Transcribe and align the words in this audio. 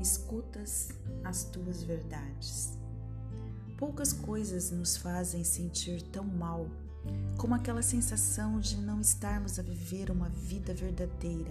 Escutas 0.00 0.90
as 1.24 1.44
tuas 1.44 1.82
verdades. 1.82 2.78
Poucas 3.78 4.12
coisas 4.12 4.70
nos 4.70 4.96
fazem 4.96 5.42
sentir 5.42 6.02
tão 6.02 6.24
mal 6.24 6.68
como 7.36 7.54
aquela 7.54 7.82
sensação 7.82 8.60
de 8.60 8.76
não 8.76 9.00
estarmos 9.00 9.58
a 9.58 9.62
viver 9.62 10.10
uma 10.10 10.28
vida 10.28 10.72
verdadeira, 10.72 11.50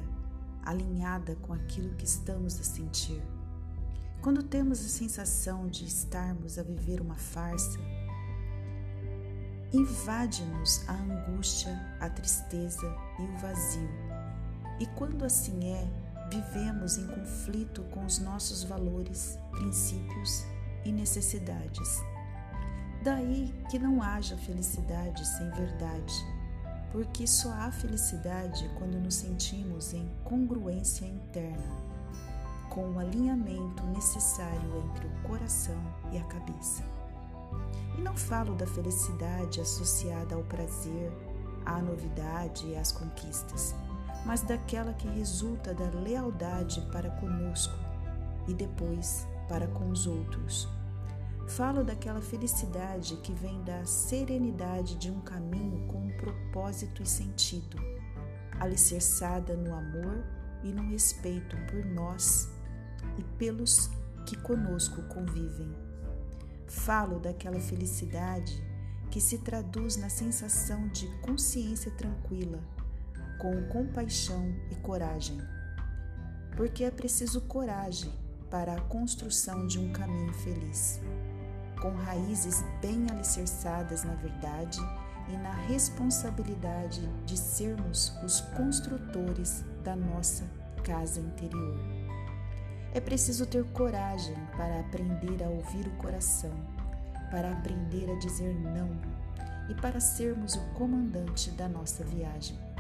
alinhada 0.63 1.36
com 1.41 1.54
aquilo 1.54 1.95
que 1.95 2.05
estamos 2.05 2.59
a 2.59 2.63
sentir. 2.63 3.21
Quando 4.21 4.41
temos 4.41 4.79
a 4.79 4.87
sensação 4.87 5.67
de 5.67 5.85
estarmos 5.85 6.57
a 6.57 6.63
viver 6.63 7.01
uma 7.01 7.17
farsa, 7.17 7.77
invade-nos 9.73 10.87
a 10.87 10.93
angústia, 10.93 11.75
a 11.99 12.09
tristeza 12.09 12.87
e 13.19 13.23
o 13.23 13.37
vazio. 13.39 14.22
E 14.79 14.85
quando 14.87 15.23
assim 15.23 15.73
é, 15.73 15.88
vivemos 16.29 16.98
em 16.98 17.07
conflito 17.07 17.84
com 17.91 18.05
os 18.05 18.20
nossos 18.20 18.63
valores, 18.63 19.38
princípios 19.52 20.45
e 20.84 20.91
necessidades. 20.91 22.02
Daí 23.03 23.53
que 23.70 23.77
não 23.77 24.01
haja 24.01 24.38
felicidade 24.38 25.27
sem 25.27 25.49
verdade, 25.51 26.13
porque 26.91 27.27
só 27.27 27.51
há 27.51 27.71
felicidade 27.71 28.70
quando 28.77 28.99
nos 28.99 29.15
sentimos 29.15 29.93
em 29.93 30.09
congruência 30.23 31.05
interna, 31.05 31.77
com 32.70 32.91
o 32.91 32.99
alinhamento 32.99 33.84
necessário 33.87 34.85
entre 34.85 35.07
o 35.07 35.27
coração 35.27 35.81
e 36.12 36.17
a 36.17 36.23
cabeça. 36.23 36.84
E 37.98 38.01
não 38.01 38.15
falo 38.15 38.55
da 38.55 38.65
felicidade 38.65 39.62
associada 39.62 40.35
ao 40.35 40.43
prazer, 40.43 41.12
à 41.65 41.81
novidade 41.81 42.65
e 42.67 42.76
às 42.76 42.91
conquistas, 42.91 43.76
mas 44.26 44.41
daquela 44.41 44.94
que 44.94 45.08
resulta 45.08 45.73
da 45.73 45.90
lealdade 46.00 46.82
para 46.91 47.09
conosco 47.12 47.77
e 48.48 48.54
depois 48.54 49.27
para 49.48 49.68
com 49.68 49.90
os 49.90 50.07
outros 50.07 50.68
Falo 51.48 51.84
daquela 51.84 52.21
felicidade 52.21 53.18
que 53.18 53.34
vem 53.34 53.62
da 53.63 53.85
serenidade 53.85 54.96
de 54.96 55.12
um 55.12 55.20
caminho 55.21 55.85
com 55.88 56.05
um 56.05 56.18
propósito 56.18 57.04
e 57.04 57.05
sentido, 57.05 57.77
alicerçada 58.60 59.55
no 59.55 59.76
amor 59.76 60.24
e 60.63 60.71
no 60.71 60.90
respeito 60.90 61.55
por 61.70 61.85
nós 61.85 62.49
e 63.18 63.24
pelos 63.37 63.90
que 64.25 64.38
conosco 64.38 65.03
convivem. 65.03 65.75
Falo 66.68 67.19
daquela 67.19 67.59
felicidade 67.59 68.63
que 69.12 69.22
se 69.22 69.38
traduz 69.40 69.97
na 69.97 70.09
sensação 70.09 70.88
de 70.88 71.08
consciência 71.19 71.91
tranquila, 71.91 72.63
com 73.44 73.62
compaixão 73.63 74.56
e 74.72 74.75
coragem. 74.78 75.38
Porque 76.56 76.86
é 76.86 76.90
preciso 76.90 77.41
coragem 77.41 78.09
para 78.50 78.74
a 78.74 78.81
construção 78.81 79.68
de 79.68 79.78
um 79.78 79.91
caminho 79.91 80.31
feliz 80.31 81.02
com 81.84 81.90
raízes 81.90 82.64
bem 82.81 83.06
alicerçadas 83.12 84.06
na 84.06 84.14
verdade 84.14 84.80
e 85.28 85.36
na 85.36 85.52
responsabilidade 85.52 87.06
de 87.25 87.38
sermos 87.38 88.14
os 88.24 88.40
construtores 88.56 89.66
da 89.84 89.94
nossa 89.94 90.46
casa 90.81 91.19
interior. 91.19 91.78
É 92.94 93.02
preciso 93.02 93.46
ter 93.46 93.66
coragem 93.72 94.36
para 94.56 94.80
aprender 94.80 95.44
a 95.44 95.50
ouvir 95.50 95.86
o 95.88 95.97
coração, 95.97 96.53
para 97.30 97.52
aprender 97.52 98.09
a 98.09 98.18
dizer 98.19 98.56
não 98.56 98.90
e 99.69 99.75
para 99.75 100.00
sermos 100.00 100.56
o 100.56 100.62
comandante 100.75 101.52
da 101.52 101.68
nossa 101.68 102.02
viagem. 102.06 102.72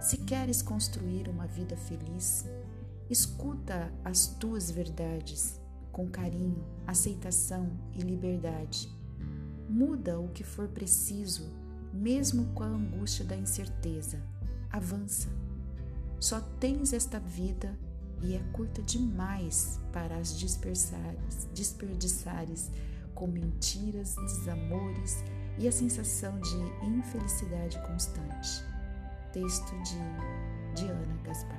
Se 0.00 0.16
queres 0.16 0.62
construir 0.62 1.28
uma 1.28 1.46
vida 1.46 1.76
feliz, 1.76 2.46
escuta 3.10 3.92
as 4.04 4.28
tuas 4.28 4.70
verdades 4.70 5.60
com 5.90 6.08
carinho, 6.08 6.64
aceitação 6.86 7.68
e 7.92 8.00
liberdade. 8.02 8.88
Muda 9.68 10.20
o 10.20 10.28
que 10.28 10.44
for 10.44 10.68
preciso, 10.68 11.50
mesmo 11.92 12.46
com 12.54 12.62
a 12.62 12.68
angústia 12.68 13.24
da 13.24 13.36
incerteza. 13.36 14.22
Avança. 14.70 15.28
Só 16.20 16.40
tens 16.60 16.92
esta 16.92 17.18
vida 17.18 17.76
e 18.22 18.34
é 18.34 18.38
curta 18.52 18.80
demais 18.82 19.80
para 19.92 20.16
as 20.16 20.38
dispersares, 20.38 21.48
desperdiçares 21.52 22.70
com 23.14 23.26
mentiras, 23.26 24.14
desamores 24.14 25.24
e 25.58 25.66
a 25.66 25.72
sensação 25.72 26.38
de 26.38 26.86
infelicidade 26.86 27.80
constante. 27.84 28.77
Texto 29.42 29.70
de 29.84 30.82
Diana 30.82 31.16
Gaspar. 31.24 31.56